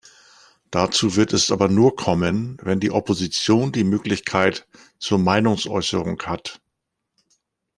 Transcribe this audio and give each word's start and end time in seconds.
Dazu 0.71 1.15
wird 1.15 1.31
es 1.31 1.51
aber 1.51 1.67
nur 1.67 1.95
kommen, 1.95 2.57
wenn 2.63 2.79
die 2.79 2.89
Opposition 2.89 3.71
die 3.71 3.83
Möglichkeit 3.83 4.67
zur 4.97 5.19
Meinungsäußerung 5.19 6.19
hat. 6.23 6.59